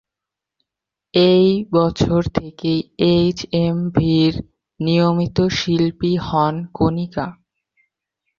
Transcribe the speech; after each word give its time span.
এই 1.13 1.47
বছর 1.73 2.21
থেকেই 2.35 2.79
এইচ 3.11 3.37
এম 3.59 3.77
ভি-র 3.89 4.33
নিয়মিত 4.79 5.37
শিল্পী 5.57 6.11
হন 6.27 6.55
কণিকা। 6.73 7.25